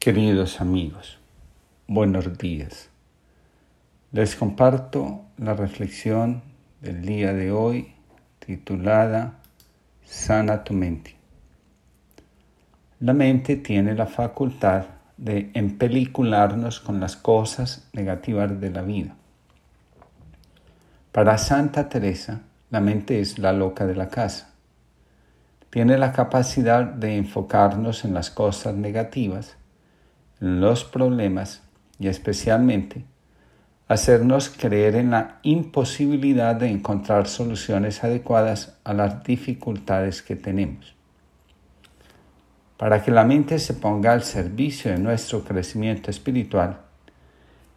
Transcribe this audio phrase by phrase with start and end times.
[0.00, 1.18] Queridos amigos,
[1.86, 2.88] buenos días.
[4.12, 6.42] Les comparto la reflexión
[6.80, 7.92] del día de hoy
[8.38, 9.34] titulada
[10.02, 11.16] Sana tu mente.
[13.00, 14.86] La mente tiene la facultad
[15.18, 19.16] de empelicularnos con las cosas negativas de la vida.
[21.12, 22.40] Para Santa Teresa,
[22.70, 24.54] la mente es la loca de la casa.
[25.68, 29.58] Tiene la capacidad de enfocarnos en las cosas negativas
[30.40, 31.62] los problemas
[31.98, 33.04] y especialmente
[33.88, 40.94] hacernos creer en la imposibilidad de encontrar soluciones adecuadas a las dificultades que tenemos.
[42.78, 46.78] Para que la mente se ponga al servicio de nuestro crecimiento espiritual,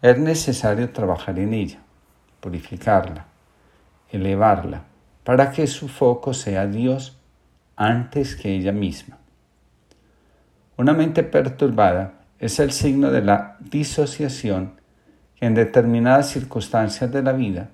[0.00, 1.80] es necesario trabajar en ella,
[2.40, 3.26] purificarla,
[4.10, 4.84] elevarla,
[5.24, 7.18] para que su foco sea Dios
[7.74, 9.18] antes que ella misma.
[10.76, 14.72] Una mente perturbada es el signo de la disociación
[15.36, 17.70] que en determinadas circunstancias de la vida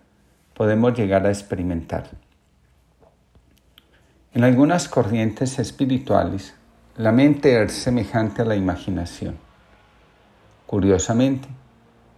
[0.53, 2.11] podemos llegar a experimentar.
[4.35, 6.55] En algunas corrientes espirituales,
[6.99, 9.39] la mente es semejante a la imaginación.
[10.67, 11.49] Curiosamente,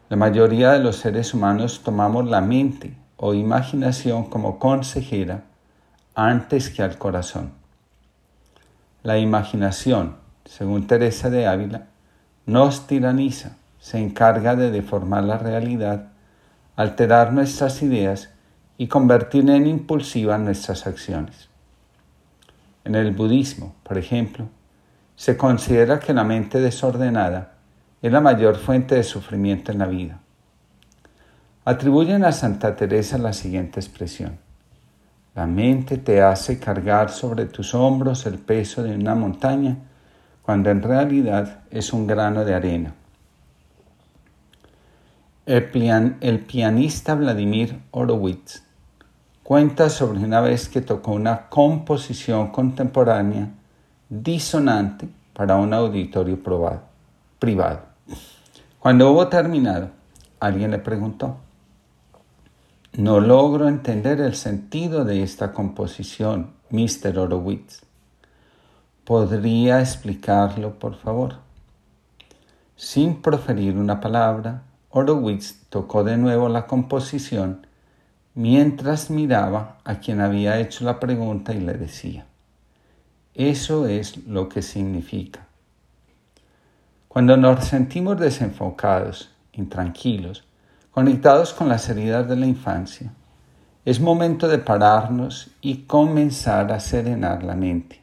[0.09, 5.45] la mayoría de los seres humanos tomamos la mente o imaginación como consejera
[6.17, 7.53] antes que al corazón.
[9.05, 11.87] La imaginación, según Teresa de Ávila,
[12.47, 16.09] nos tiraniza, se encarga de deformar la realidad,
[16.77, 18.31] alterar nuestras ideas
[18.79, 21.49] y convertir en impulsivas nuestras acciones.
[22.85, 24.49] En el budismo, por ejemplo,
[25.17, 27.53] se considera que la mente desordenada
[28.01, 30.21] es la mayor fuente de sufrimiento en la vida.
[31.65, 34.39] Atribuyen a Santa Teresa la siguiente expresión.
[35.35, 39.77] La mente te hace cargar sobre tus hombros el peso de una montaña
[40.51, 42.93] cuando en realidad es un grano de arena.
[45.47, 48.65] El, pianista Vladimir Horowitz
[49.45, 53.49] cuenta sobre una vez que tocó una composición contemporánea
[54.09, 56.37] disonante para un auditorio
[57.39, 57.83] privado.
[58.81, 59.91] Cuando hubo terminado,
[60.41, 61.37] alguien le preguntó,
[62.95, 67.17] no logro entender el sentido de esta composición, Mr.
[67.17, 67.83] Horowitz.
[69.05, 71.37] ¿Podría explicarlo, por favor?
[72.77, 77.67] Sin proferir una palabra, Horowitz tocó de nuevo la composición
[78.35, 82.27] mientras miraba a quien había hecho la pregunta y le decía,
[83.35, 85.47] eso es lo que significa.
[87.09, 90.45] Cuando nos sentimos desenfocados, intranquilos,
[90.91, 93.13] conectados con las heridas de la infancia,
[93.85, 98.00] es momento de pararnos y comenzar a serenar la mente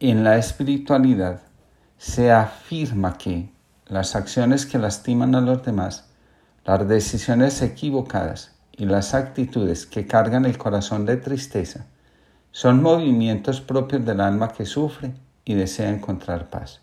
[0.00, 1.40] en la espiritualidad
[1.96, 3.50] se afirma que
[3.86, 6.04] las acciones que lastiman a los demás,
[6.64, 11.86] las decisiones equivocadas y las actitudes que cargan el corazón de tristeza
[12.52, 15.14] son movimientos propios del alma que sufre
[15.44, 16.80] y desea encontrar paz.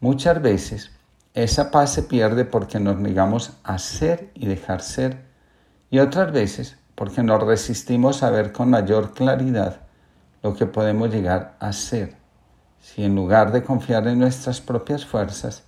[0.00, 0.90] Muchas veces
[1.34, 5.22] esa paz se pierde porque nos negamos a ser y dejar ser
[5.88, 9.81] y otras veces porque nos resistimos a ver con mayor claridad
[10.42, 12.22] lo que podemos llegar a ser
[12.82, 15.62] si en lugar de confiar en nuestras propias fuerzas,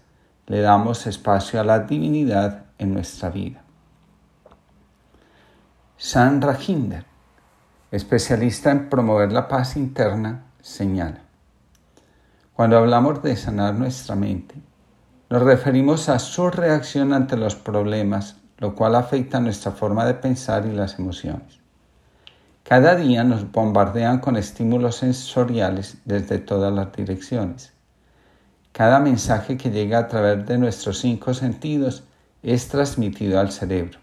[0.46, 3.62] le damos espacio a la divinidad en nuestra vida.
[5.96, 7.04] San Rajinder,
[7.92, 11.20] especialista en promover la paz interna, señala,
[12.52, 14.56] cuando hablamos de sanar nuestra mente,
[15.30, 20.66] nos referimos a su reacción ante los problemas, lo cual afecta nuestra forma de pensar
[20.66, 21.63] y las emociones.
[22.64, 27.74] Cada día nos bombardean con estímulos sensoriales desde todas las direcciones.
[28.72, 32.04] Cada mensaje que llega a través de nuestros cinco sentidos
[32.42, 33.98] es transmitido al cerebro.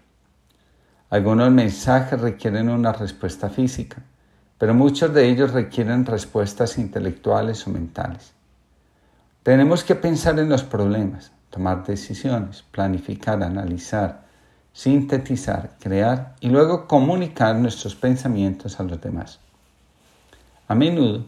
[1.10, 4.00] Algunos mensajes requieren una respuesta física,
[4.58, 8.32] pero muchos de ellos requieren respuestas intelectuales o mentales.
[9.42, 14.22] Tenemos que pensar en los problemas, tomar decisiones, planificar, analizar,
[14.72, 19.38] sintetizar, crear y luego comunicar nuestros pensamientos a los demás.
[20.68, 21.24] A menudo,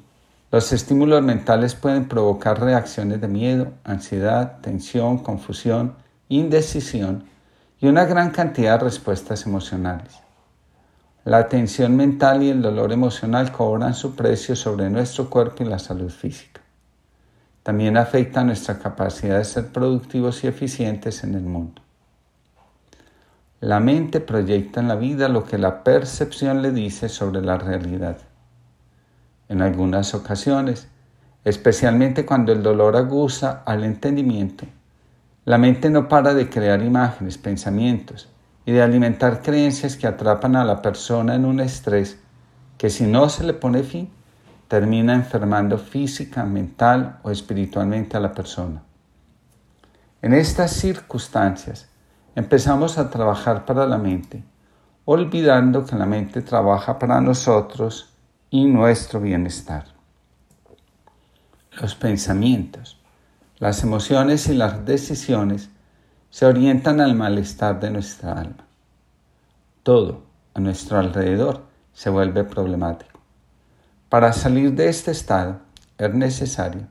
[0.51, 5.95] los estímulos mentales pueden provocar reacciones de miedo, ansiedad, tensión, confusión,
[6.29, 7.25] indecisión
[7.81, 10.15] y una gran cantidad de respuestas emocionales.
[11.25, 15.79] La tensión mental y el dolor emocional cobran su precio sobre nuestro cuerpo y la
[15.79, 16.61] salud física.
[17.63, 21.84] También afecta nuestra capacidad de ser productivos y eficientes en el mundo.
[23.65, 28.19] La mente proyecta en la vida lo que la percepción le dice sobre la realidad.
[29.49, 30.87] En algunas ocasiones,
[31.47, 34.67] especialmente cuando el dolor aguza al entendimiento.
[35.47, 38.29] La mente no para de crear imágenes, pensamientos
[38.67, 42.19] y de alimentar creencias que atrapan a la persona en un estrés
[42.77, 44.11] que si no se le pone fin,
[44.69, 48.83] termina enfermando física, mental o espiritualmente a la persona.
[50.21, 51.89] En estas circunstancias
[52.35, 54.43] empezamos a trabajar para la mente,
[55.05, 58.11] olvidando que la mente trabaja para nosotros
[58.51, 59.87] y nuestro bienestar.
[61.81, 63.01] Los pensamientos,
[63.59, 65.71] las emociones y las decisiones
[66.31, 68.65] se orientan al malestar de nuestra alma.
[69.83, 70.23] Todo
[70.55, 73.21] a nuestro alrededor se vuelve problemático.
[74.09, 75.61] Para salir de este estado
[75.99, 76.87] es necesario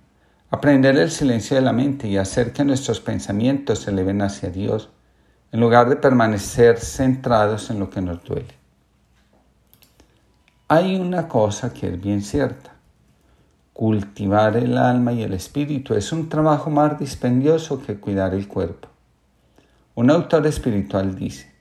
[0.53, 4.89] aprender el silencio de la mente y hacer que nuestros pensamientos se eleven hacia Dios,
[5.53, 8.55] en lugar de permanecer centrados en lo que nos duele.
[10.67, 12.71] Hay una cosa que es bien cierta.
[13.71, 18.87] Cultivar el alma y el espíritu es un trabajo más dispendioso que cuidar el cuerpo.
[19.93, 21.53] Un autor espiritual dice,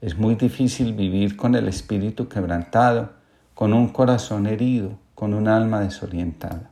[0.00, 3.10] es muy difícil vivir con el espíritu quebrantado,
[3.54, 6.70] con un corazón herido, con un alma desorientada.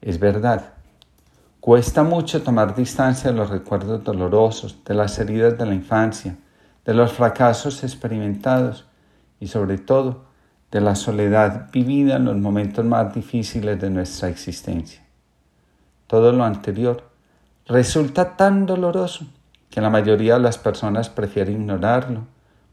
[0.00, 0.79] Es verdad.
[1.60, 6.38] Cuesta mucho tomar distancia de los recuerdos dolorosos, de las heridas de la infancia,
[6.86, 8.86] de los fracasos experimentados
[9.40, 10.24] y sobre todo
[10.70, 15.02] de la soledad vivida en los momentos más difíciles de nuestra existencia.
[16.06, 17.10] Todo lo anterior
[17.66, 19.26] resulta tan doloroso
[19.68, 22.22] que la mayoría de las personas prefiere ignorarlo,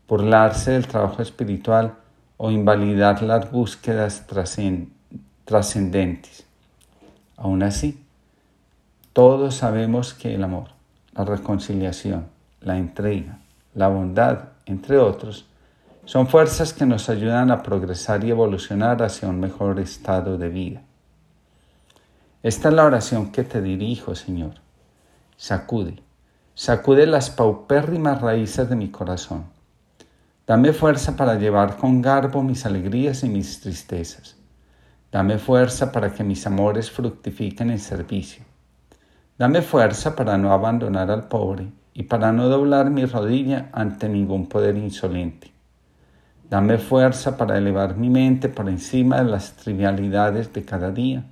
[0.08, 1.96] burlarse del trabajo espiritual
[2.38, 4.26] o invalidar las búsquedas
[5.46, 6.46] trascendentes.
[7.36, 8.02] Aún así,
[9.18, 10.68] todos sabemos que el amor,
[11.16, 12.28] la reconciliación,
[12.62, 13.40] la entrega,
[13.74, 15.48] la bondad, entre otros,
[16.06, 20.84] son fuerzas que nos ayudan a progresar y evolucionar hacia un mejor estado de vida.
[22.44, 24.52] Esta es la oración que te dirijo, Señor.
[25.36, 26.04] Sacude,
[26.54, 29.46] sacude las paupérrimas raíces de mi corazón.
[30.46, 34.36] Dame fuerza para llevar con garbo mis alegrías y mis tristezas.
[35.12, 38.47] Dame fuerza para que mis amores fructifiquen en servicio.
[39.38, 44.48] Dame fuerza para no abandonar al pobre y para no doblar mi rodilla ante ningún
[44.48, 45.52] poder insolente.
[46.50, 51.24] Dame fuerza para elevar mi mente por encima de las trivialidades de cada día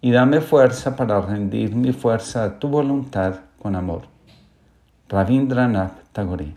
[0.00, 4.02] y dame fuerza para rendir mi fuerza a tu voluntad con amor.
[5.08, 6.54] Rabindranath Tagore.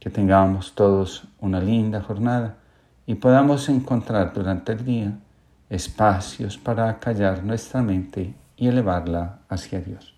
[0.00, 2.56] Que tengamos todos una linda jornada
[3.06, 5.12] y podamos encontrar durante el día
[5.70, 10.14] espacios para callar nuestra mente y elevarla hacia Dios.